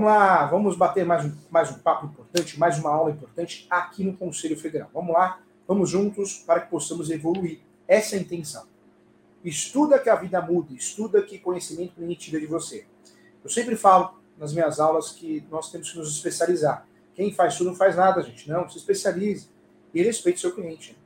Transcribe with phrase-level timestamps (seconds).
[0.00, 4.02] Vamos lá, vamos bater mais um, mais um papo importante, mais uma aula importante aqui
[4.02, 4.88] no Conselho Federal.
[4.94, 7.60] Vamos lá, vamos juntos para que possamos evoluir.
[7.86, 8.64] Essa é a intenção.
[9.44, 12.86] Estuda que a vida mude, estuda que conhecimento ninguém tira de você.
[13.44, 16.86] Eu sempre falo nas minhas aulas que nós temos que nos especializar.
[17.14, 18.48] Quem faz tudo não faz nada, gente.
[18.48, 19.50] Não, se especialize
[19.92, 20.96] e respeite seu cliente.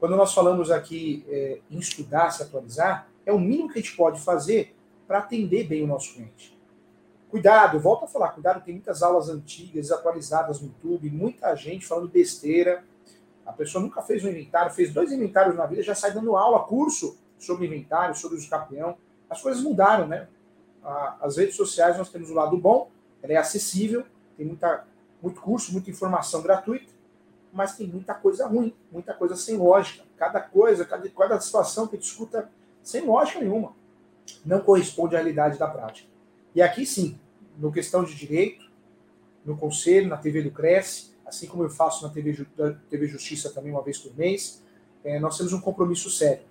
[0.00, 3.94] Quando nós falamos aqui é, em estudar, se atualizar, é o mínimo que a gente
[3.94, 4.74] pode fazer
[5.06, 6.53] para atender bem o nosso cliente.
[7.34, 12.08] Cuidado, volto a falar, cuidado, tem muitas aulas antigas, atualizadas no YouTube, muita gente falando
[12.08, 12.84] besteira.
[13.44, 16.60] A pessoa nunca fez um inventário, fez dois inventários na vida, já sai dando aula,
[16.60, 18.96] curso sobre inventário, sobre os campeão.
[19.28, 20.28] As coisas mudaram, né?
[21.20, 22.88] As redes sociais nós temos o lado bom,
[23.20, 24.04] ela é acessível,
[24.36, 24.86] tem muita,
[25.20, 26.92] muito curso, muita informação gratuita,
[27.52, 30.04] mas tem muita coisa ruim, muita coisa sem lógica.
[30.16, 32.48] Cada coisa, cada, cada situação que discuta
[32.80, 33.72] sem lógica nenhuma.
[34.46, 36.08] Não corresponde à realidade da prática.
[36.54, 37.18] E aqui sim,
[37.58, 38.70] no questão de direito,
[39.44, 42.46] no conselho, na TV do Cresce, assim como eu faço na TV,
[42.88, 44.62] TV Justiça também uma vez por mês,
[45.04, 46.44] é, nós temos um compromisso sério,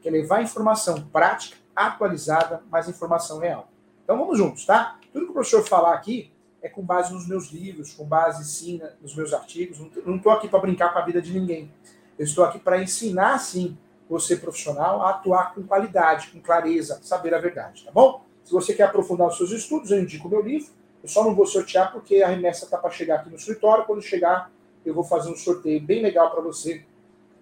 [0.00, 3.68] que é levar informação prática, atualizada, mas informação real.
[4.04, 4.98] Então vamos juntos, tá?
[5.12, 6.30] Tudo que o professor falar aqui
[6.62, 9.78] é com base nos meus livros, com base sim nos meus artigos.
[10.04, 11.70] Não estou aqui para brincar com a vida de ninguém.
[12.18, 13.76] Eu estou aqui para ensinar, sim,
[14.08, 18.24] você profissional a atuar com qualidade, com clareza, saber a verdade, tá bom?
[18.44, 20.68] Se você quer aprofundar os seus estudos, eu indico o meu livro.
[21.02, 23.84] Eu só não vou sortear porque a remessa está para chegar aqui no escritório.
[23.84, 24.50] Quando chegar,
[24.84, 26.84] eu vou fazer um sorteio bem legal para você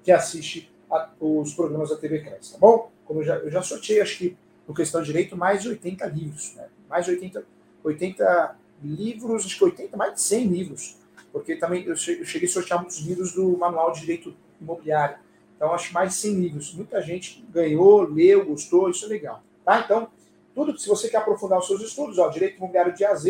[0.02, 2.90] que assiste a, os programas da TV Cresce, tá bom?
[3.04, 4.36] Como eu já, eu já sorteei, acho que
[4.66, 6.68] no questão de direito, mais de 80 livros, né?
[6.88, 7.44] Mais de 80,
[7.82, 10.96] 80 livros, acho que 80, mais de 100 livros.
[11.32, 15.16] Porque também eu cheguei a sortear muitos livros do Manual de Direito Imobiliário.
[15.56, 16.74] Então, acho mais de 100 livros.
[16.74, 19.42] Muita gente ganhou, leu, gostou, isso é legal.
[19.64, 19.80] Tá?
[19.80, 20.08] Então,
[20.54, 23.24] tudo se você quer aprofundar os seus estudos, ó, Direito Imobiliário de AZ,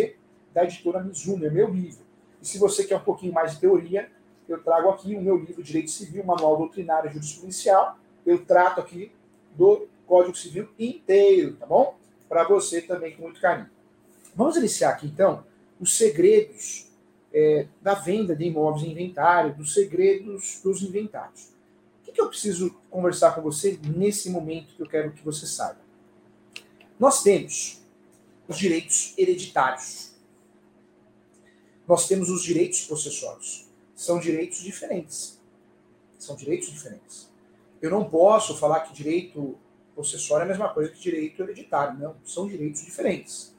[0.52, 2.04] da editora Mizuno, é meu livro.
[2.40, 4.10] E se você quer um pouquinho mais de teoria,
[4.48, 7.96] eu trago aqui o meu livro Direito Civil, Manual Doutrinário e Jurisprudencial.
[8.26, 9.12] Eu trato aqui
[9.56, 11.96] do Código Civil inteiro, tá bom?
[12.28, 13.70] Para você também com muito carinho.
[14.34, 15.44] Vamos iniciar aqui então
[15.80, 16.90] os segredos
[17.32, 21.52] é, da venda de imóveis em inventário, dos segredos dos inventários.
[22.00, 25.46] O que, que eu preciso conversar com você nesse momento que eu quero que você
[25.46, 25.81] saiba?
[27.02, 27.82] Nós temos
[28.46, 30.12] os direitos hereditários.
[31.84, 33.68] Nós temos os direitos possessórios.
[33.92, 35.42] São direitos diferentes.
[36.16, 37.28] São direitos diferentes.
[37.80, 39.58] Eu não posso falar que direito
[39.96, 41.98] possessório é a mesma coisa que direito hereditário.
[41.98, 43.52] Não, são direitos diferentes.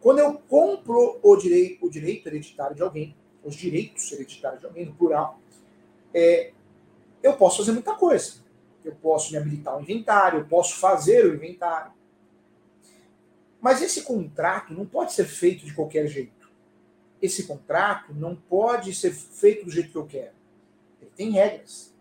[0.00, 4.86] Quando eu compro o direito, o direito hereditário de alguém, os direitos hereditários de alguém,
[4.86, 5.38] no plural,
[6.14, 6.52] é,
[7.22, 8.36] eu posso fazer muita coisa.
[8.82, 12.00] Eu posso me habilitar ao inventário, eu posso fazer o inventário.
[13.62, 16.50] Mas esse contrato não pode ser feito de qualquer jeito.
[17.22, 20.32] Esse contrato não pode ser feito do jeito que eu quero.
[21.00, 21.94] Ele tem regras,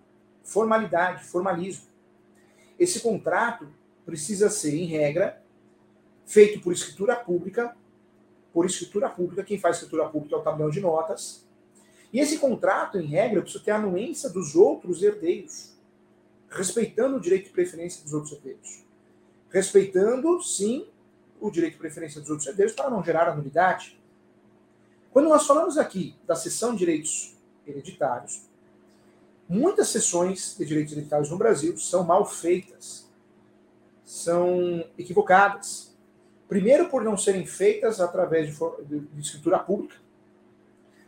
[0.43, 1.85] formalidade, formalismo.
[2.79, 3.71] Esse contrato
[4.03, 5.39] precisa ser, em regra,
[6.25, 7.77] feito por escritura pública.
[8.51, 11.45] Por escritura pública, quem faz escritura pública é o tabelião de notas.
[12.11, 15.77] E esse contrato, em regra, precisa ter a anuência dos outros herdeiros,
[16.49, 18.83] respeitando o direito de preferência dos outros herdeiros.
[19.49, 20.87] Respeitando, sim,
[21.41, 23.99] o direito de preferência dos outros herdeiros para não gerar anulidade.
[25.11, 27.35] Quando nós falamos aqui da sessão de direitos
[27.67, 28.49] hereditários,
[29.53, 33.05] Muitas sessões de direitos hereditários no Brasil são mal feitas,
[34.05, 35.93] são equivocadas.
[36.47, 38.57] Primeiro, por não serem feitas através
[38.87, 39.97] de, de escritura pública.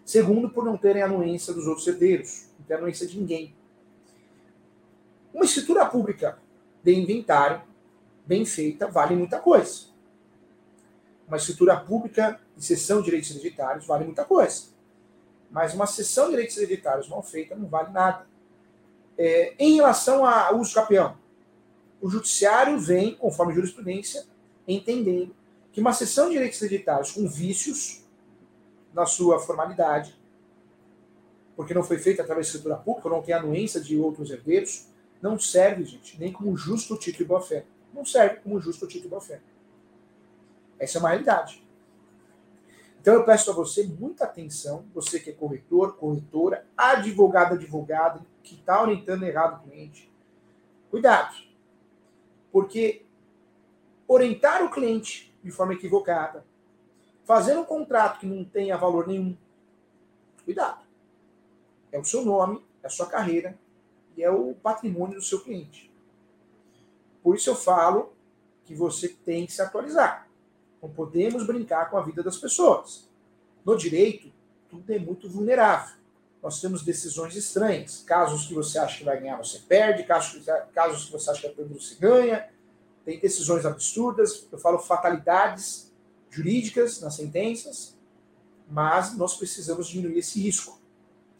[0.03, 3.55] Segundo, por não terem anuência dos outros herdeiros, não ter anuência de ninguém.
[5.33, 6.37] Uma escritura pública
[6.83, 7.61] de inventário,
[8.25, 9.85] bem feita, vale muita coisa.
[11.33, 14.65] Uma escritura pública de sessão de direitos hereditários vale muita coisa.
[15.49, 18.27] Mas uma sessão de direitos hereditários mal feita não vale nada.
[19.17, 21.17] É, em relação ao uso campeão,
[21.99, 24.27] o judiciário vem, conforme jurisprudência,
[24.67, 25.35] entendendo
[25.71, 28.03] que uma sessão de direitos hereditários com vícios
[28.93, 30.15] na sua formalidade,
[31.55, 34.85] porque não foi feita através de escritura pública, não tem anuência de outros herdeiros,
[35.19, 37.65] não serve, gente, nem como justo título e boa-fé.
[37.91, 39.41] Não serve como justo título e boa-fé.
[40.79, 41.63] Essa é uma realidade.
[42.99, 48.55] Então eu peço a você muita atenção, você que é corretor, corretora, advogado, advogado, que
[48.55, 50.09] está orientando errado o cliente.
[50.89, 51.35] Cuidado.
[52.51, 53.05] Porque
[54.07, 56.45] orientar o cliente de forma equivocada,
[57.25, 59.35] fazendo um contrato que não tenha valor nenhum,
[60.45, 60.83] cuidado.
[61.91, 63.57] É o seu nome, é a sua carreira
[64.15, 65.91] e é o patrimônio do seu cliente.
[67.21, 68.13] Por isso eu falo
[68.65, 70.27] que você tem que se atualizar.
[70.83, 73.07] Não podemos brincar com a vida das pessoas.
[73.63, 74.29] No direito,
[74.69, 75.95] tudo é muito vulnerável.
[76.41, 78.03] Nós temos decisões estranhas.
[78.05, 80.03] Casos que você acha que vai ganhar, você perde.
[80.03, 82.49] Casos, casos que você acha que vai perder, você ganha.
[83.05, 84.45] Tem decisões absurdas.
[84.51, 85.89] Eu falo fatalidades
[86.29, 87.95] jurídicas nas sentenças.
[88.69, 90.81] Mas nós precisamos diminuir esse risco.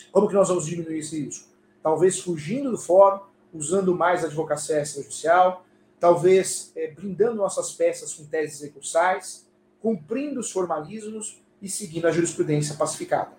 [0.10, 1.50] Como que nós vamos diminuir esse risco?
[1.81, 3.19] Talvez fugindo do fórum,
[3.54, 5.66] usando mais a advocacia extrajudicial,
[6.03, 6.94] talvez é,
[7.33, 9.47] nossas peças com teses recursais,
[9.79, 13.31] cumprindo os formalismos e seguindo a jurisprudência pacificada.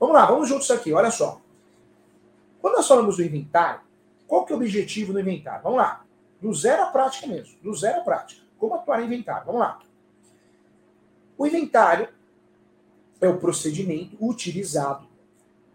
[0.00, 1.40] Vamos lá, vamos juntos aqui, olha só.
[2.60, 3.80] Quando nós falamos do inventário,
[4.26, 5.62] qual que é o objetivo do inventário?
[5.62, 6.04] Vamos lá.
[6.42, 8.42] Do zero à prática mesmo, do zero à prática.
[8.58, 9.46] Como atuar em inventário?
[9.46, 9.78] Vamos lá.
[11.38, 12.08] O inventário
[13.20, 15.06] é o procedimento utilizado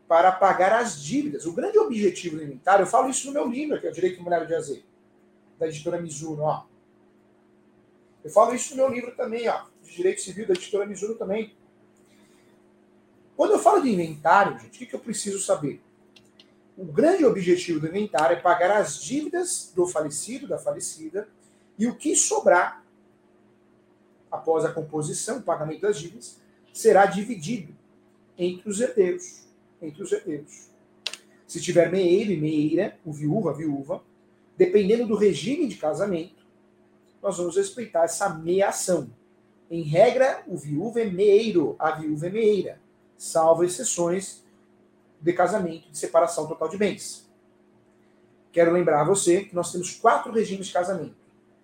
[0.05, 1.45] para pagar as dívidas.
[1.45, 4.15] O grande objetivo do inventário, eu falo isso no meu livro, que é o Direito
[4.15, 4.88] Imobiliário de Azeite,
[5.59, 6.65] da editora Mizuno, ó.
[8.23, 11.53] Eu falo isso no meu livro também, ó, de Direito Civil, da editora Mizuno também.
[13.35, 15.81] Quando eu falo de inventário, gente, o que eu preciso saber?
[16.77, 21.27] O grande objetivo do inventário é pagar as dívidas do falecido, da falecida,
[21.77, 22.83] e o que sobrar
[24.31, 26.39] após a composição, o pagamento das dívidas,
[26.73, 27.75] será dividido
[28.37, 29.43] entre os herdeiros.
[29.81, 30.69] Entre os herdeiros.
[31.47, 34.03] Se tiver meeiro e meeira, o viúva, a viúva,
[34.59, 36.45] dependendo do regime de casamento,
[37.23, 39.09] nós vamos respeitar essa meação.
[39.71, 42.81] Em regra, o viúvo é meeiro, a viúva é meeira,
[43.17, 44.43] salvo exceções
[45.21, 47.25] de casamento de separação total de bens.
[48.51, 51.15] Quero lembrar a você que nós temos quatro regimes de casamento: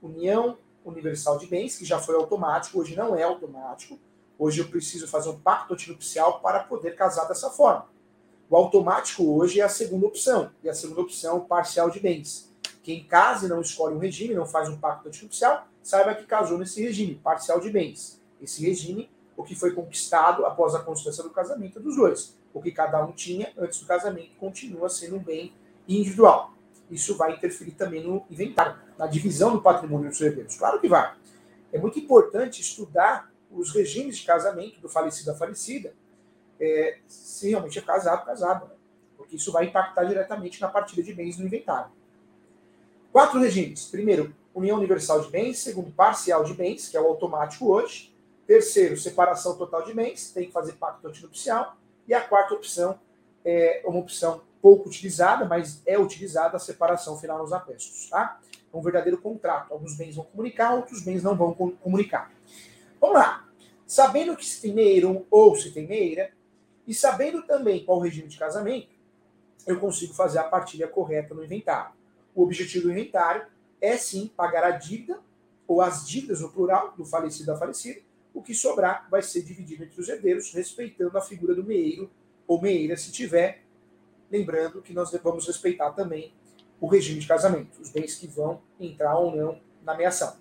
[0.02, 4.00] união universal de bens, que já foi automático, hoje não é automático.
[4.40, 7.90] Hoje eu preciso fazer um pacto antinupcial para poder casar dessa forma.
[8.50, 12.55] O automático hoje é a segunda opção, e a segunda opção parcial de bens.
[12.86, 16.60] Quem casa e não escolhe um regime, não faz um pacto antinupcial, saiba que casou
[16.60, 18.22] nesse regime, parcial de bens.
[18.40, 22.38] Esse regime, o que foi conquistado após a consumação do casamento dos dois.
[22.54, 25.52] O que cada um tinha antes do casamento continua sendo um bem
[25.88, 26.54] individual.
[26.92, 30.56] Isso vai interferir também no inventário, na divisão do patrimônio dos herdeiros.
[30.56, 31.12] Claro que vai.
[31.74, 35.92] É muito importante estudar os regimes de casamento do falecido à falecida,
[36.60, 38.68] é, se realmente é casado, casado.
[38.68, 38.76] Né?
[39.18, 41.90] Porque isso vai impactar diretamente na partilha de bens no inventário.
[43.16, 43.86] Quatro regimes.
[43.86, 45.60] Primeiro, união universal de bens.
[45.60, 48.14] Segundo, parcial de bens, que é o automático hoje.
[48.46, 51.78] Terceiro, separação total de bens, tem que fazer pacto antinupcial.
[52.10, 53.00] E a quarta opção
[53.46, 58.10] é uma opção pouco utilizada, mas é utilizada a separação final nos atestos.
[58.10, 58.38] Tá?
[58.74, 59.72] É um verdadeiro contrato.
[59.72, 62.30] Alguns bens vão comunicar, outros bens não vão comunicar.
[63.00, 63.48] Vamos lá.
[63.88, 66.32] Sabendo que se tem meiro ou se tem meira,
[66.86, 68.90] e sabendo também qual o regime de casamento,
[69.66, 71.96] eu consigo fazer a partilha correta no inventário.
[72.36, 73.48] O objetivo do inventário
[73.80, 75.20] é sim pagar a dívida,
[75.68, 78.02] ou as dívidas no plural, do falecido da falecida.
[78.34, 82.12] O que sobrar vai ser dividido entre os herdeiros, respeitando a figura do meeiro
[82.46, 83.64] ou meeira, se tiver.
[84.30, 86.34] Lembrando que nós vamos respeitar também
[86.80, 90.36] o regime de casamento, os bens que vão entrar ou não na meação.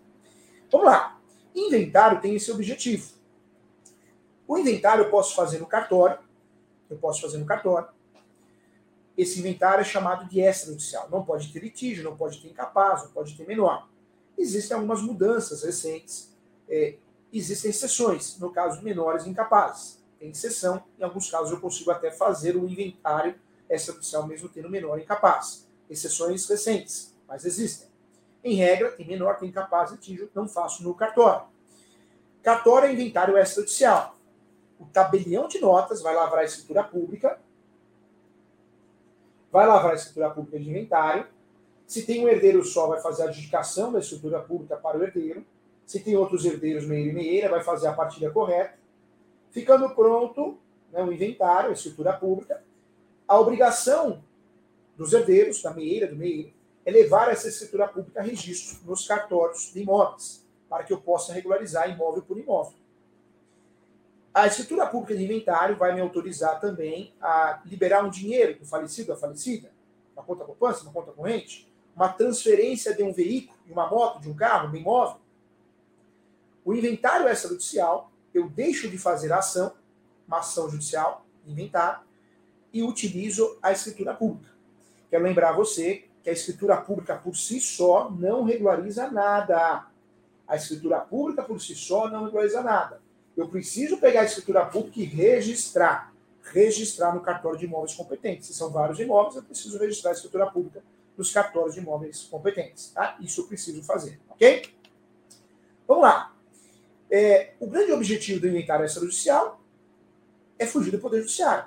[0.70, 1.20] Vamos lá.
[1.54, 3.14] Inventário tem esse objetivo.
[4.46, 6.18] O inventário eu posso fazer no cartório,
[6.90, 7.88] eu posso fazer no cartório.
[9.16, 11.08] Esse inventário é chamado de extrajudicial.
[11.10, 13.88] Não pode ter litígio, não pode ter incapaz, não pode ter menor.
[14.36, 16.34] Existem algumas mudanças recentes,
[16.68, 16.96] é,
[17.32, 20.02] existem exceções, no caso de menores incapazes.
[20.18, 23.34] Tem exceção, em alguns casos eu consigo até fazer o inventário
[23.70, 25.68] extrajudicial mesmo tendo menor incapaz.
[25.88, 27.88] Exceções recentes, mas existem.
[28.42, 31.46] Em regra, tem menor, tem incapaz, litígio, não faço no cartório.
[32.42, 34.14] Cartório é inventário extrajudicial
[34.78, 37.38] o tabelião de notas vai lavrar a escritura pública,
[39.54, 41.28] vai lavrar a escritura pública de inventário.
[41.86, 45.46] Se tem um herdeiro só, vai fazer a adjudicação da escritura pública para o herdeiro.
[45.86, 48.76] Se tem outros herdeiros, meia e meia, vai fazer a partilha correta.
[49.52, 50.58] Ficando pronto
[50.90, 52.64] né, o inventário, a escritura pública,
[53.28, 54.24] a obrigação
[54.96, 56.52] dos herdeiros, da meieira, do meieiro,
[56.84, 61.32] é levar essa escritura pública a registro nos cartórios de imóveis, para que eu possa
[61.32, 62.76] regularizar imóvel por imóvel.
[64.34, 69.12] A escritura pública de inventário vai me autorizar também a liberar um dinheiro do falecido,
[69.12, 69.70] da falecida,
[70.12, 74.28] uma conta poupança, uma conta corrente, uma transferência de um veículo, de uma moto, de
[74.28, 75.20] um carro, de um imóvel.
[76.64, 79.72] O inventário extrajudicial, eu deixo de fazer a ação,
[80.26, 82.00] uma ação judicial, inventário,
[82.72, 84.52] e utilizo a escritura pública.
[85.10, 89.86] Quero lembrar você que a escritura pública por si só não regulariza nada.
[90.48, 93.03] A escritura pública por si só não regulariza nada.
[93.36, 96.12] Eu preciso pegar a escritura pública e registrar.
[96.42, 98.46] Registrar no cartório de imóveis competentes.
[98.46, 100.82] Se são vários imóveis, eu preciso registrar a escritura pública
[101.16, 102.90] nos cartórios de imóveis competentes.
[102.90, 103.16] Tá?
[103.20, 104.62] Isso eu preciso fazer, ok?
[105.86, 106.34] Vamos lá.
[107.10, 109.60] É, o grande objetivo do inventário extrajudicial
[110.58, 111.66] é fugir do Poder Judiciário.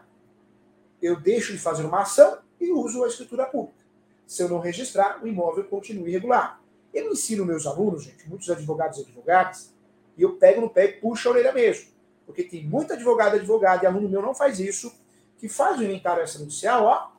[1.01, 3.86] Eu deixo de fazer uma ação e uso a escritura pública.
[4.25, 6.62] Se eu não registrar, o imóvel continua irregular.
[6.93, 9.74] Eu ensino meus alunos, gente, muitos advogados e advogadas,
[10.17, 11.89] e eu pego no pé e puxo a orelha mesmo.
[12.25, 14.93] Porque tem muito advogado e advogado, e aluno meu não faz isso,
[15.38, 17.12] que faz o inventário extrajudicial, ó,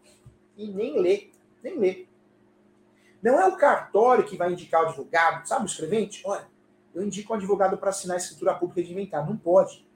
[0.57, 1.31] e nem lê,
[1.63, 2.07] nem lê.
[3.23, 6.23] Não é o cartório que vai indicar o advogado, sabe o escrevente?
[6.25, 6.47] Olha,
[6.95, 9.29] eu indico um advogado para assinar a escritura pública de inventário.
[9.29, 9.87] Não pode.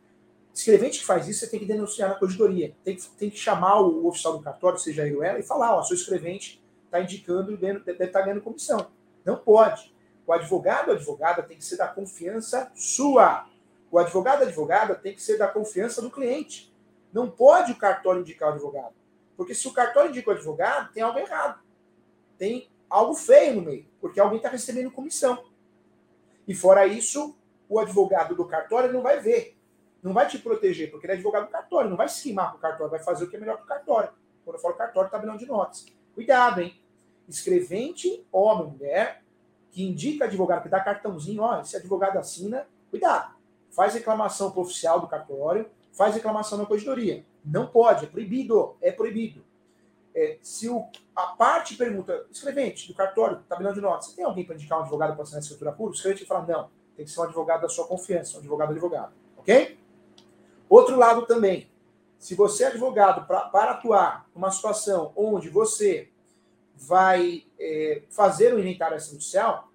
[0.54, 2.76] Escrevente que faz isso, você tem que denunciar na corregedoria.
[2.84, 5.74] Tem que, tem que chamar o, oficial do cartório, seja ele ou ela, e falar:
[5.76, 8.88] ó, seu escrevente está indicando, deve estar tá ganhando comissão.
[9.24, 9.92] Não pode.
[10.32, 13.46] O advogado ou advogada tem que ser da confiança sua.
[13.90, 16.74] O advogado advogada tem que ser da confiança do cliente.
[17.12, 18.94] Não pode o cartório indicar o advogado.
[19.36, 21.60] Porque se o cartório indica o advogado, tem algo errado.
[22.38, 25.44] Tem algo feio no meio, porque alguém está recebendo comissão.
[26.48, 27.36] E fora isso,
[27.68, 29.54] o advogado do cartório não vai ver,
[30.02, 32.56] não vai te proteger, porque ele é advogado do cartório, não vai se queimar para
[32.56, 34.10] o cartório, vai fazer o que é melhor para o cartório.
[34.46, 35.84] Quando eu falo cartório, tabelão de notas.
[36.14, 36.80] Cuidado, hein?
[37.28, 39.21] Escrevente, homem, mulher,
[39.72, 43.34] que indica advogado, que dá cartãozinho, ó, esse advogado assina, cuidado.
[43.70, 47.24] Faz reclamação para oficial do cartório, faz reclamação na corregedoria.
[47.42, 49.42] Não pode, é proibido, é proibido.
[50.14, 50.86] É, se o,
[51.16, 54.82] a parte pergunta, escrevente do cartório, tabelão de notas, você tem alguém para indicar um
[54.82, 55.92] advogado para assinar a escritura pública?
[55.92, 59.14] O escrevente fala, não, tem que ser um advogado da sua confiança, um advogado advogado.
[59.38, 59.78] Ok?
[60.68, 61.70] Outro lado também,
[62.18, 66.11] se você é advogado pra, para atuar numa situação onde você
[66.74, 69.70] vai é, fazer o inventário extrajudicial,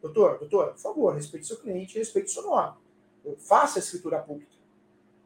[0.00, 2.76] doutor, doutor, por favor, respeite seu cliente, respeite seu nome.
[3.38, 4.52] Faça a escritura pública.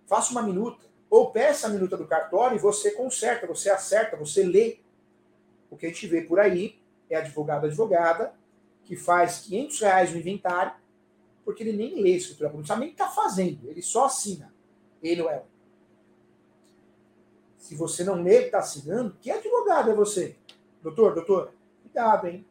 [0.07, 4.43] Faça uma minuta ou peça a minuta do cartório e você conserta, você acerta, você
[4.43, 4.79] lê.
[5.71, 6.79] O que a gente vê por aí
[7.09, 8.35] é advogado, advogada,
[8.85, 10.73] que faz 500 reais no inventário,
[11.45, 14.53] porque ele nem lê a escritura pública, nem está fazendo, ele só assina,
[15.03, 15.47] ele ou ela.
[17.59, 20.37] Se você não lê está assinando, que advogado é você?
[20.85, 22.47] Doutor, doutor, cuidado, hein?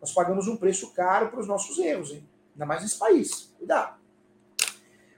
[0.00, 2.26] Nós pagamos um preço caro para os nossos erros, hein?
[2.54, 3.54] Ainda mais nesse país.
[3.58, 3.98] Cuidado.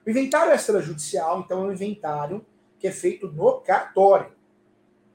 [0.04, 2.44] O inventário extrajudicial, então, é um inventário
[2.80, 4.32] que é feito no cartório.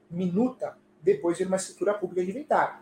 [0.08, 2.78] Minuta depois de uma escritura pública de inventário.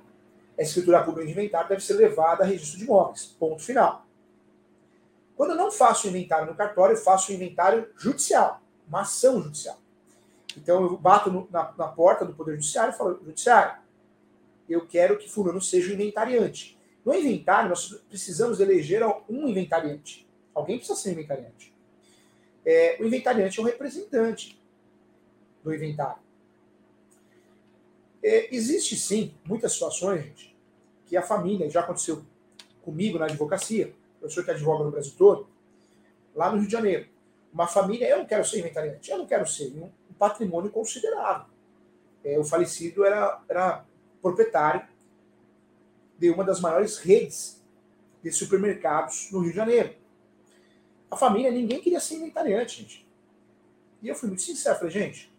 [0.57, 3.25] A escritura pública de inventário deve ser levada a registro de imóveis.
[3.27, 4.07] Ponto final.
[5.37, 9.43] Quando eu não faço o inventário no cartório, eu faço o inventário judicial, uma ação
[9.43, 9.77] judicial.
[10.57, 13.83] Então eu bato no, na, na, porta do Poder Judiciário e falo, Judiciário,
[14.69, 16.79] eu quero que fulano seja o inventariante.
[17.05, 20.27] No inventário, nós precisamos eleger um inventariante.
[20.55, 21.75] Alguém precisa ser inventariante
[22.65, 24.61] é, o inventariante é um representante
[25.63, 26.23] do inventário.
[28.23, 30.57] É, existe sim muitas situações, gente,
[31.07, 32.25] que a família, já aconteceu
[32.83, 33.95] comigo na advocacia,
[34.29, 35.47] sou que advoga no Brasil todo,
[36.35, 37.07] lá no Rio de Janeiro.
[37.53, 41.47] Uma família, eu não quero ser inventariante, eu não quero ser um patrimônio considerável.
[42.25, 43.85] É, o falecido era, era
[44.25, 44.89] proprietário
[46.19, 47.63] de uma das maiores redes
[48.23, 49.95] de supermercados no Rio de Janeiro.
[51.11, 53.07] A família, ninguém queria ser inventariante, gente.
[54.01, 55.31] E eu fui muito sincero, falei, gente,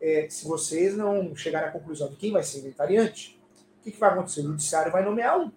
[0.00, 3.40] é, se vocês não chegarem à conclusão de quem vai ser inventariante,
[3.78, 4.40] o que, que vai acontecer?
[4.40, 5.52] O judiciário vai nomear um.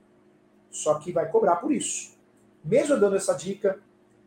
[0.69, 2.15] Só que vai cobrar por isso.
[2.63, 3.79] Mesmo dando essa dica,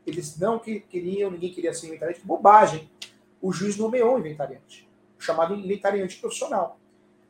[0.04, 2.26] eles não que, queriam, ninguém queria ser inventariante.
[2.26, 2.90] Bobagem.
[3.40, 4.88] O juiz nomeou um inventariante,
[5.18, 6.79] chamado inventariante profissional.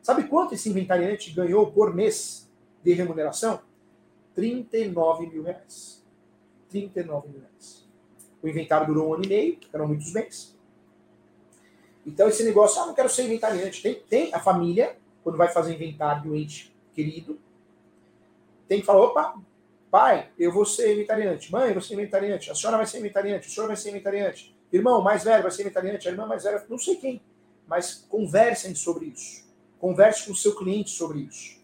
[0.02, 2.49] Sabe quanto esse inventariante ganhou por mês
[2.83, 3.61] de remuneração?
[4.35, 6.04] 39 mil reais.
[6.71, 7.88] 39 mil reais.
[8.42, 10.59] O inventário durou um ano e meio, eram muitos bens.
[12.07, 13.83] Então, esse negócio, ah, não quero ser inventariante.
[13.83, 17.38] Tem, tem a família, quando vai fazer inventário do ente querido,
[18.66, 19.35] tem que falar: opa,
[19.90, 21.52] pai, eu vou ser inventariante.
[21.52, 22.50] Mãe, eu vou ser inventariante.
[22.50, 23.49] A senhora vai ser inventariante.
[23.49, 24.57] O senhor vai ser inventariante.
[24.73, 26.09] Irmão mais velho vai ser inventariante.
[26.09, 27.21] A irmã mais velha, não sei quem.
[27.66, 29.50] Mas conversem sobre isso.
[29.80, 31.58] Converse com o seu cliente sobre isso.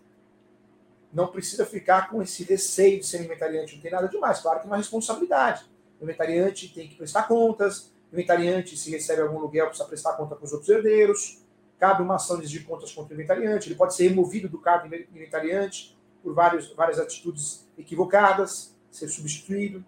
[1.12, 3.76] Não precisa ficar com esse receio de ser inventariante.
[3.76, 4.40] Não tem nada demais.
[4.40, 5.64] Claro que é uma responsabilidade
[6.00, 10.34] o inventariante tem que prestar contas, o inventariante, se recebe algum aluguel, precisa prestar conta
[10.34, 11.42] para os outros herdeiros,
[11.78, 15.08] cabe uma ação de contas contra o inventariante, ele pode ser removido do cargo de
[15.14, 19.84] inventariante por vários, várias atitudes equivocadas, ser substituído,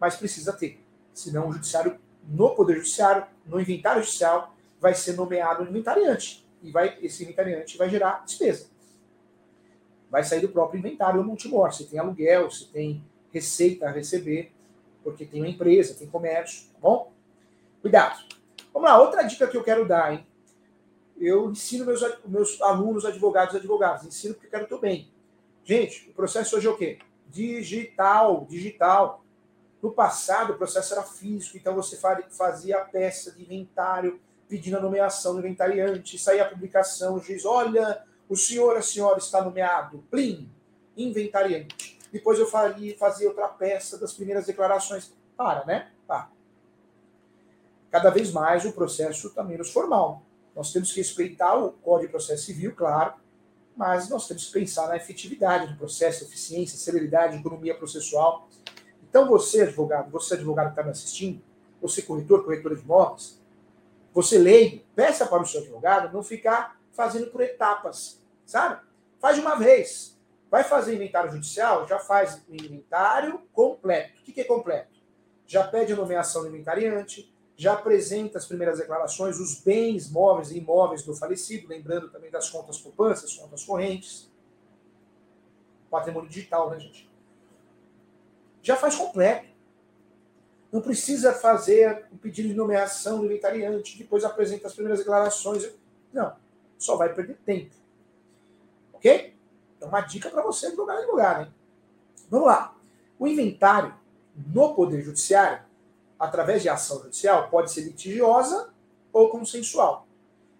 [0.00, 0.82] mas precisa ter.
[1.12, 6.46] Senão o judiciário, no Poder Judiciário, no inventário judicial, vai ser nomeado inventariante.
[6.62, 8.68] E vai, esse inventariante vai gerar despesa.
[10.10, 11.72] Vai sair do próprio inventário ou multimor.
[11.72, 14.52] Se tem aluguel, se tem receita a receber,
[15.04, 17.12] porque tem uma empresa, tem comércio, tá bom?
[17.80, 18.24] Cuidado.
[18.72, 20.26] Vamos lá, outra dica que eu quero dar, hein?
[21.16, 25.10] Eu ensino meus, meus alunos, advogados advogados, ensino porque eu quero o bem.
[25.64, 26.98] Gente, o processo hoje é o quê?
[27.26, 29.24] Digital, digital.
[29.82, 31.98] No passado, o processo era físico, então você
[32.30, 37.44] fazia a peça de inventário, pedindo a nomeação do inventariante, saía a publicação, o juiz,
[37.44, 40.50] olha, o senhor, a senhora está nomeado, plim,
[40.96, 41.98] inventariante.
[42.12, 45.12] Depois eu faria, fazia outra peça das primeiras declarações.
[45.36, 45.90] Para, né?
[46.06, 46.30] Para.
[47.90, 50.22] Cada vez mais o processo está menos formal.
[50.54, 53.14] Nós temos que respeitar o Código de Processo Civil, claro,
[53.76, 58.48] mas nós temos que pensar na efetividade do processo, eficiência, celeridade, economia processual.
[59.08, 61.40] Então, você, advogado, você, advogado que está me assistindo,
[61.80, 63.37] você, corretor, corretora de imóveis,
[64.12, 68.80] você, leigo, peça para o seu advogado não ficar fazendo por etapas, sabe?
[69.20, 70.18] Faz de uma vez.
[70.50, 71.86] Vai fazer inventário judicial?
[71.86, 74.20] Já faz o inventário completo.
[74.20, 74.96] O que é completo?
[75.46, 80.58] Já pede a nomeação do inventariante, já apresenta as primeiras declarações, os bens móveis e
[80.58, 84.30] imóveis do falecido, lembrando também das contas poupanças, contas correntes.
[85.90, 87.10] Patrimônio digital, né, gente?
[88.62, 89.48] Já faz completo.
[90.70, 95.70] Não precisa fazer o pedido de nomeação do inventariante, depois apresenta as primeiras declarações.
[96.12, 96.34] Não,
[96.78, 97.74] só vai perder tempo.
[98.92, 99.34] Ok?
[99.80, 101.54] É uma dica para você lugar em lugar, hein?
[102.28, 102.76] Vamos lá.
[103.18, 103.94] O inventário
[104.34, 105.68] no Poder Judiciário
[106.18, 108.70] através de ação judicial, pode ser litigiosa
[109.12, 110.06] ou consensual.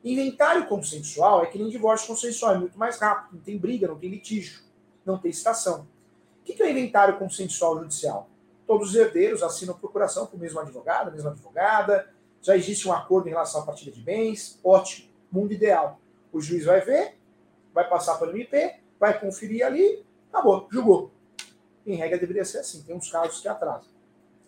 [0.04, 3.98] Inventário consensual é que nem divórcio consensual, é muito mais rápido, não tem briga, não
[3.98, 4.60] tem litígio,
[5.04, 5.86] não tem citação.
[6.40, 8.28] O que é inventário consensual judicial?
[8.68, 12.92] Todos os herdeiros assinam procuração com o mesmo advogado, a mesma advogada, já existe um
[12.92, 15.98] acordo em relação à partilha de bens, ótimo, mundo ideal.
[16.30, 17.16] O juiz vai ver,
[17.72, 21.10] vai passar pelo MP, vai conferir ali, acabou, julgou.
[21.86, 23.88] Em regra deveria ser assim, tem uns casos que atrasam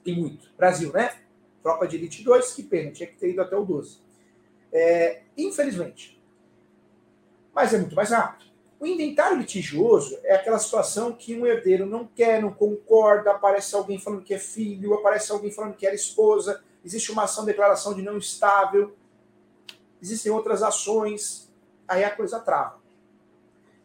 [0.05, 0.51] e muito.
[0.55, 1.19] Brasil, né?
[1.63, 4.01] Tropa de Elite 2, que pena, tinha que ter ido até o 12.
[4.71, 6.23] É, infelizmente.
[7.55, 8.50] Mas é muito mais rápido.
[8.81, 13.99] O inventário litigioso é aquela situação que um herdeiro não quer, não concorda, aparece alguém
[13.99, 17.93] falando que é filho, aparece alguém falando que era esposa, existe uma ação de declaração
[17.93, 18.97] de não estável,
[20.01, 21.53] existem outras ações,
[21.87, 22.81] aí a coisa trava.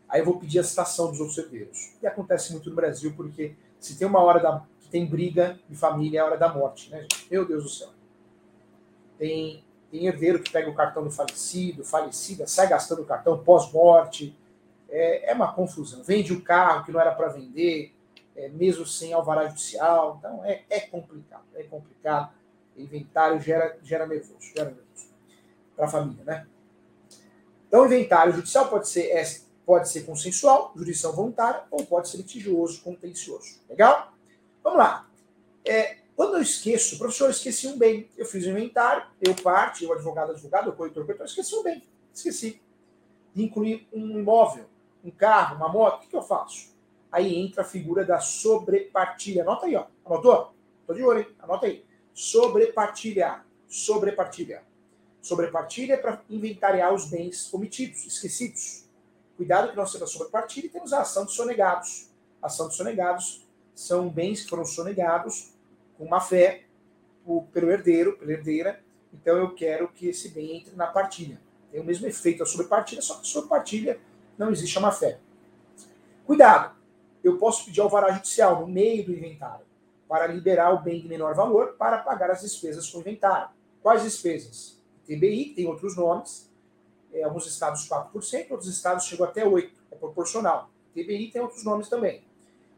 [0.08, 1.92] Aí eu vou pedir a citação dos outros herdeiros.
[2.02, 5.76] E acontece muito no Brasil, porque se tem uma hora da, que tem briga de
[5.76, 7.28] família, é a hora da morte, né, gente?
[7.30, 7.90] Meu Deus do céu.
[9.18, 14.34] Tem, tem herdeiro que pega o cartão do falecido, falecida, sai gastando o cartão pós-morte.
[14.90, 16.04] É, é uma confusão.
[16.04, 17.94] Vende o carro que não era para vender,
[18.36, 20.18] é, mesmo sem alvará judicial.
[20.20, 22.34] Então é, é complicado, é complicado.
[22.78, 25.10] Inventário gera, gera nervoso, gera nervoso.
[25.76, 26.48] Para a família, né?
[27.68, 29.24] Então, inventário judicial pode ser, é,
[29.66, 33.60] pode ser consensual, jurisdição voluntária, ou pode ser litigioso, contencioso.
[33.70, 34.14] Legal?
[34.64, 35.10] Vamos lá.
[35.66, 38.10] É, quando eu esqueço, professor, eu esqueci um bem.
[38.18, 41.84] Eu fiz um inventário, eu parte, eu advogado, advogado, eu corretor, corretor, esqueci um bem.
[42.14, 42.62] Esqueci.
[43.34, 44.66] De incluir um imóvel,
[45.06, 46.74] um carro, uma moto, o que, que eu faço?
[47.12, 49.44] Aí entra a figura da sobrepartilha.
[49.44, 49.86] Anota aí, ó.
[50.06, 50.54] Anotou?
[50.86, 51.28] Tô de olho, hein?
[51.40, 51.86] Anota aí.
[52.14, 53.44] Sobrepartilha.
[53.68, 54.64] Sobrepartilha.
[55.22, 58.86] Sobrepartilha é para inventariar os bens omitidos, esquecidos.
[59.38, 62.10] Cuidado que nós temos a sobrepartilha e temos a ação dos sonegados.
[62.42, 65.54] A ação dos sonegados são bens que foram sonegados
[65.98, 66.64] com má fé
[67.52, 68.84] pelo herdeiro, pela herdeira.
[69.14, 71.40] Então eu quero que esse bem entre na partilha.
[71.72, 74.00] Tem o mesmo efeito a sobrepartilha, só que sobre partilha
[74.38, 75.20] não existe a má fé.
[76.26, 76.76] Cuidado!
[77.24, 79.66] Eu posso pedir alvará judicial no meio do inventário
[80.08, 83.50] para liberar o bem de menor valor para pagar as despesas com o inventário.
[83.82, 84.80] Quais despesas?
[85.06, 86.52] TBI, tem outros nomes,
[87.14, 90.70] é, alguns estados 4%, outros estados chegam até 8%, é proporcional.
[90.94, 92.24] TBI tem outros nomes também.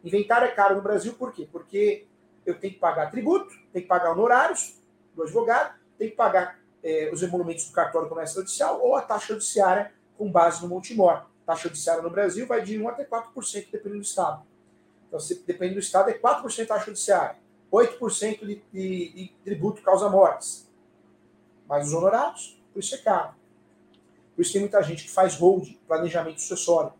[0.04, 1.48] Inventário é caro no Brasil por quê?
[1.52, 2.06] Porque
[2.46, 4.78] eu tenho que pagar tributo, tenho que pagar honorários
[5.13, 9.34] do advogado, tenho que pagar é, os emolumentos do cartório comércio judicial ou a taxa
[9.34, 11.26] judiciária com base no Montemor.
[11.47, 14.43] Taxa judiciária no Brasil vai de 1 até 4%, dependendo do estado.
[15.07, 17.38] Então, se depende do estado, é 4% taxa judiciária,
[17.71, 20.69] 8% de, de, de tributo causa mortes.
[21.65, 23.33] Mas os honorários, por isso é caro.
[24.36, 26.93] Por isso tem muita gente que faz hold, planejamento sucessório,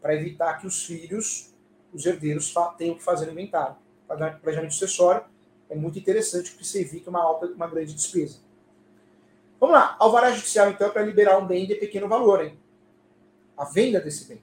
[0.00, 1.52] para evitar que os filhos
[1.92, 3.76] os herdeiros tenham que fazer inventário.
[4.06, 5.24] Planejamento sucessório
[5.68, 8.38] é muito interessante porque você evita uma alta, uma grande despesa.
[9.60, 12.58] Vamos lá, alvará judicial então é para liberar um bem de pequeno valor, hein?
[13.62, 14.42] A venda desse bem.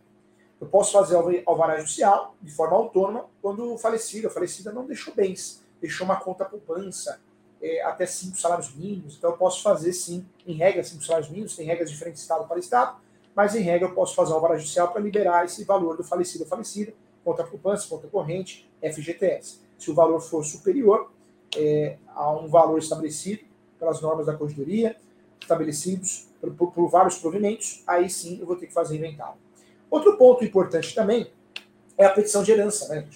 [0.62, 5.14] Eu posso fazer alvará judicial de forma autônoma quando o falecido, a falecida não deixou
[5.14, 7.20] bens, deixou uma conta poupança,
[7.62, 9.18] é, até cinco salários mínimos.
[9.18, 12.48] Então eu posso fazer sim, em regra, cinco salários mínimos, tem regras diferentes de estado
[12.48, 12.96] para estado,
[13.36, 16.50] mas em regra eu posso fazer alvará judicial para liberar esse valor do falecido ou
[16.50, 19.60] falecida conta poupança, conta corrente, FGTS.
[19.78, 21.12] Se o valor for superior
[21.58, 23.44] é, a um valor estabelecido
[23.78, 24.96] pelas normas da corredoria,
[25.42, 29.36] estabelecidos por, por, vários provimentos, aí sim eu vou ter que fazer inventário.
[29.90, 31.32] Outro ponto importante também
[31.98, 32.88] é a petição de herança.
[32.94, 33.08] Né,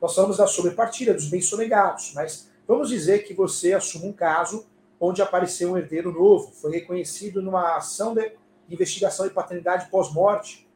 [0.00, 4.66] Nós falamos da sobrepartilha, dos bens sonegados, mas vamos dizer que você assuma um caso
[5.00, 8.32] onde apareceu um herdeiro novo, foi reconhecido numa ação de
[8.68, 10.66] investigação de paternidade pós-morte.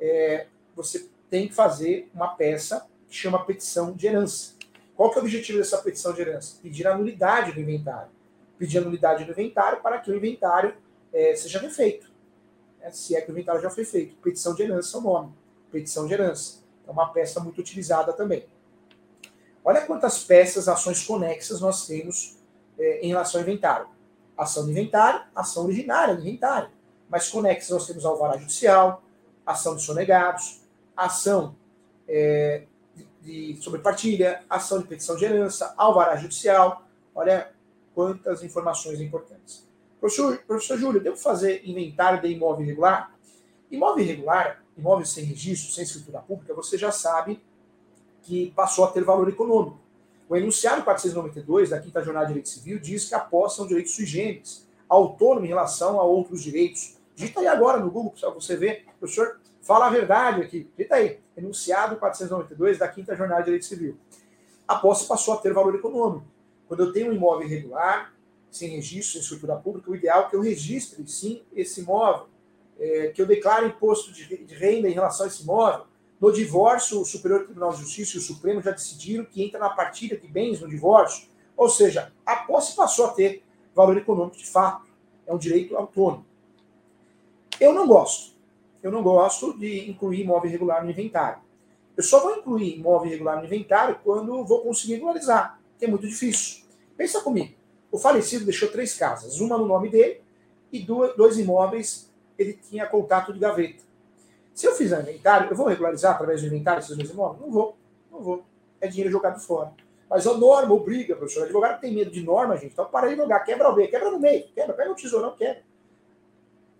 [0.00, 4.54] É, você tem que fazer uma peça que chama petição de herança.
[4.96, 6.58] Qual que é o objetivo dessa petição de herança?
[6.62, 8.10] Pedir a nulidade do inventário.
[8.58, 10.74] Pedir a nulidade do inventário para que o inventário
[11.12, 12.10] é, seja refeito.
[12.80, 14.16] É, se é que o inventário já foi feito.
[14.16, 15.32] Petição de herança é o nome.
[15.70, 16.60] Petição de herança.
[16.86, 18.46] É uma peça muito utilizada também.
[19.64, 22.36] Olha quantas peças, ações conexas nós temos
[22.78, 23.86] é, em relação ao inventário.
[24.36, 26.70] Ação de inventário, ação originária de inventário.
[27.08, 29.02] Mas conexas nós temos alvará judicial,
[29.46, 30.62] ação de sonegados,
[30.96, 31.54] ação
[32.08, 32.64] é,
[33.20, 36.82] de sobrepartilha, ação de petição de herança, alvará judicial.
[37.14, 37.52] Olha
[37.94, 39.64] quantas informações importantes.
[40.02, 43.14] Professor, professor Júlio, devo fazer inventário de imóvel irregular?
[43.70, 47.40] Imóvel irregular, imóvel sem registro, sem escritura pública, você já sabe
[48.20, 49.78] que passou a ter valor econômico.
[50.28, 53.66] O enunciado 492 da Quinta Jornada de Direito Civil diz que a posse é um
[53.68, 56.96] direito sui generis, autônomo em relação a outros direitos.
[57.14, 58.84] Digita aí agora no Google para você ver.
[58.98, 60.68] Professor, fala a verdade aqui.
[60.76, 61.20] Digita aí.
[61.36, 63.96] Enunciado 492 da Quinta Jornada de Direito Civil.
[64.66, 66.26] A posse passou a ter valor econômico.
[66.66, 68.12] Quando eu tenho um imóvel irregular,
[68.52, 72.26] sem registro, sem escritura pública, o ideal é que eu registre, sim, esse imóvel,
[72.78, 75.86] é, que eu declare imposto de, de, renda em relação a esse imóvel.
[76.20, 79.70] No divórcio, o Superior Tribunal de Justiça e o Supremo já decidiram que entra na
[79.70, 81.26] partilha de bens no divórcio.
[81.56, 83.42] Ou seja, a posse passou a ter
[83.74, 84.86] valor econômico de fato.
[85.26, 86.24] É um direito autônomo.
[87.58, 88.32] Eu não gosto.
[88.82, 91.40] Eu não gosto de incluir imóvel irregular no inventário.
[91.96, 96.06] Eu só vou incluir imóvel irregular no inventário quando vou conseguir regularizar, que é muito
[96.06, 96.64] difícil.
[96.96, 97.61] Pensa comigo.
[97.92, 100.22] O falecido deixou três casas, uma no nome dele
[100.72, 103.84] e dois imóveis ele tinha contato de gaveta.
[104.54, 107.42] Se eu fizer inventário, eu vou regularizar através do inventário esses dois imóveis?
[107.42, 107.76] Não vou,
[108.10, 108.44] não vou.
[108.80, 109.74] É dinheiro jogado fora.
[110.08, 111.42] Mas a norma obriga, professor.
[111.42, 112.72] O advogado tem medo de norma, gente.
[112.72, 115.62] Então para de jogar, quebra o B, quebra no meio, quebra, pega o tesourão, quebra.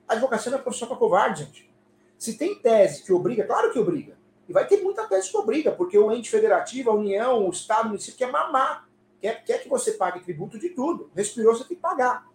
[0.08, 1.70] A advocacia não é profissão para covarde, gente.
[2.18, 4.16] Se tem tese que obriga, claro que obriga.
[4.48, 7.86] E vai ter muita tese que obriga, porque o ente federativo, a União, o Estado,
[7.86, 8.88] o município quer mamar
[9.22, 11.10] quer, quer que você pague tributo de tudo.
[11.14, 12.28] Respirou, você tem que pagar.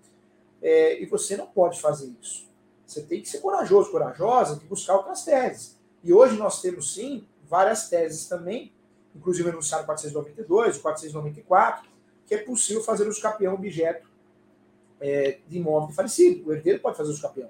[0.62, 2.48] É, e você não pode fazer isso.
[2.86, 5.78] Você tem que ser corajoso, corajosa, e buscar outras teses.
[6.02, 8.72] E hoje nós temos, sim, várias teses também,
[9.14, 11.90] inclusive anunciado 492, 494,
[12.26, 14.08] que é possível fazer o escapeão objeto
[15.02, 16.50] é, de imóvel falecido.
[16.50, 17.50] O herdeiro pode fazer o escapeão.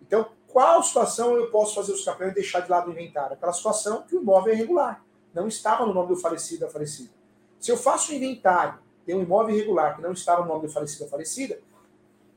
[0.00, 3.34] Então, qual situação eu posso fazer o escapeão e deixar de lado o inventário?
[3.34, 5.04] Aquela situação que o imóvel é irregular.
[5.34, 7.19] Não estava no nome do falecido da falecida.
[7.60, 10.72] Se eu faço um inventário, tem um imóvel irregular que não está no nome do
[10.72, 11.60] falecido ou falecida,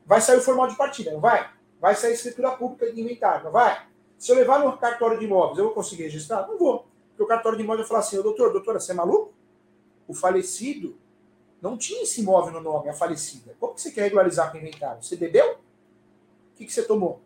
[0.04, 1.50] vai sair o formal de partida, não vai?
[1.80, 3.86] Vai sair a escritura pública de inventário, não vai?
[4.18, 6.46] Se eu levar no cartório de imóveis, eu vou conseguir registrar?
[6.46, 6.86] Não vou.
[7.08, 9.32] Porque o cartório de imóveis vai falar assim, doutor, doutora, você é maluco?
[10.06, 10.96] O falecido
[11.60, 13.56] não tinha esse imóvel no nome, a falecida.
[13.58, 15.02] Como que você quer regularizar com o inventário?
[15.02, 15.52] Você bebeu?
[15.52, 17.20] O que, que você tomou?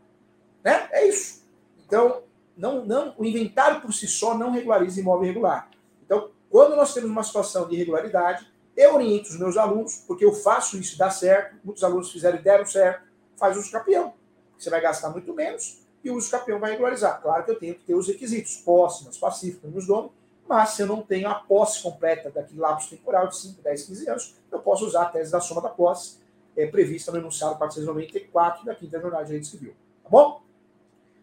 [0.63, 0.89] Né?
[0.93, 1.45] É isso.
[1.85, 2.23] Então,
[2.57, 5.69] não, não, o inventário por si só não regulariza imóvel irregular.
[6.05, 10.33] Então, quando nós temos uma situação de irregularidade, eu oriento os meus alunos, porque eu
[10.33, 13.03] faço isso e dá certo, muitos alunos fizeram e deram certo,
[13.37, 14.15] faz uso campeão.
[14.57, 17.21] Você vai gastar muito menos e o uso campeão vai regularizar.
[17.21, 20.13] Claro que eu tenho que ter os requisitos, posse, mas pacífico, nos donos,
[20.49, 24.11] mas se eu não tenho a posse completa daquele lapso temporal de 5, 10, 15
[24.11, 26.19] anos, eu posso usar a tese da soma da posse
[26.57, 29.75] é, prevista no enunciado 494 da Quinta Jornada de Direito Civil.
[30.03, 30.41] Tá bom?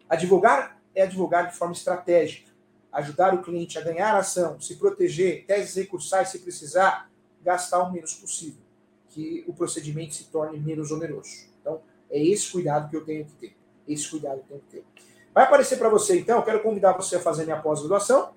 [0.08, 2.50] Advogar é advogar de forma estratégica
[2.92, 7.10] ajudar o cliente a ganhar ação, se proteger, teses recursais se precisar,
[7.42, 8.62] gastar o menos possível,
[9.08, 11.46] que o procedimento se torne menos oneroso.
[11.60, 13.56] Então, é esse cuidado que eu tenho que ter.
[13.86, 14.84] Esse cuidado que eu tenho que ter.
[15.32, 18.34] Vai aparecer para você, então, eu quero convidar você a fazer minha pós-graduação.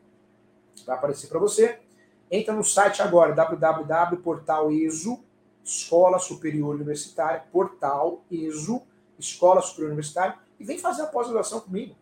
[0.85, 1.79] Vai aparecer para você.
[2.29, 5.23] Entra no site agora, www.portaleso,
[5.63, 8.83] Escola Superior Universitária, Portal ESO,
[9.17, 11.95] Escola Superior Universitária, e vem fazer a pós-graduação comigo.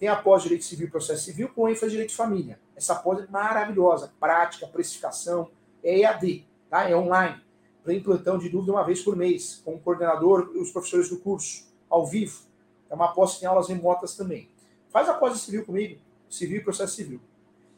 [0.00, 2.58] Tem a pós-direito civil e processo civil com ênfase direito de família.
[2.74, 5.50] Essa pós é maravilhosa, prática, precificação,
[5.84, 6.88] é EAD, tá?
[6.88, 7.38] é online.
[7.84, 11.18] Tem plantão de dúvida uma vez por mês, com o coordenador e os professores do
[11.18, 12.40] curso, ao vivo.
[12.88, 14.48] É uma pós que tem aulas remotas também.
[14.88, 17.20] Faz a pós civil comigo, civil e processo civil.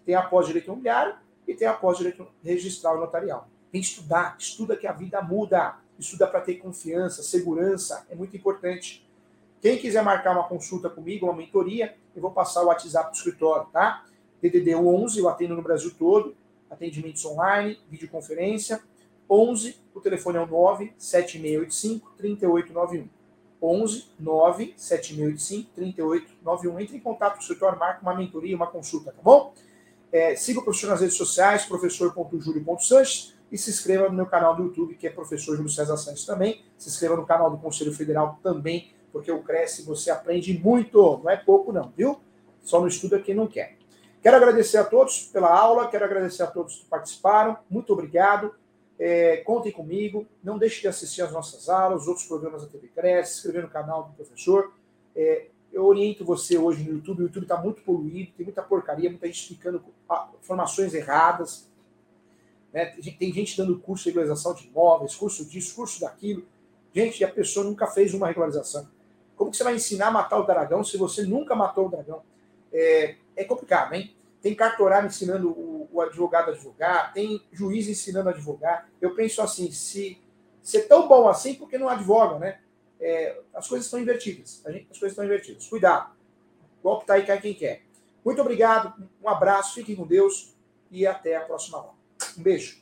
[0.06, 3.48] Tem a pós direito imobiliário e tem a pós direito registral e notarial.
[3.72, 5.76] Tem que estudar, estuda que a vida muda.
[5.98, 9.06] Estuda para ter confiança, segurança, é muito importante.
[9.62, 13.68] Quem quiser marcar uma consulta comigo, uma mentoria, eu vou passar o WhatsApp do escritório,
[13.72, 14.04] tá?
[14.42, 16.34] DDD 11, eu atendo no Brasil todo,
[16.68, 18.82] atendimentos online, videoconferência.
[19.30, 23.08] 11, o telefone é o 97685 3891.
[23.62, 26.80] 11 97685 3891.
[26.80, 29.54] Entre em contato com o escritório, marca uma mentoria, uma consulta, tá bom?
[30.10, 34.64] É, siga o professor nas redes sociais, professor.júlio.sanches, e se inscreva no meu canal do
[34.64, 36.64] YouTube, que é professor Júlio César Santos também.
[36.76, 41.30] Se inscreva no canal do Conselho Federal também, porque o Cresce você aprende muito, não
[41.30, 42.18] é pouco não, viu?
[42.62, 43.76] Só no estudo é quem não quer.
[44.22, 48.54] Quero agradecer a todos pela aula, quero agradecer a todos que participaram, muito obrigado.
[48.98, 52.88] É, contem comigo, não deixe de assistir as nossas aulas, os outros programas da TV
[52.88, 54.72] Cresce, inscrever no canal do professor.
[55.16, 59.10] É, eu oriento você hoje no YouTube, o YouTube está muito poluído, tem muita porcaria,
[59.10, 59.82] muita gente explicando
[60.40, 61.68] informações erradas.
[62.72, 62.86] Né?
[63.18, 66.44] Tem gente dando curso de regularização de imóveis, curso disso, curso daquilo.
[66.94, 68.86] Gente, a pessoa nunca fez uma regularização.
[69.42, 72.22] Como que você vai ensinar a matar o dragão se você nunca matou o dragão?
[72.72, 74.14] É, é complicado, hein?
[74.40, 78.88] Tem cartorário ensinando o, o, advogado a advogar, tem juiz ensinando a advogar.
[79.00, 80.16] Eu penso assim, se
[80.62, 82.60] ser tão bom assim, porque não advoga, né?
[83.00, 84.62] É, as coisas estão invertidas.
[84.64, 85.66] Gente, as coisas estão invertidas.
[85.66, 86.12] Cuidado.
[86.80, 87.82] Golpe tá aí, cai quem quer.
[88.24, 90.54] Muito obrigado, um abraço, fiquem com Deus
[90.88, 91.94] e até a próxima aula.
[92.38, 92.80] Um beijo.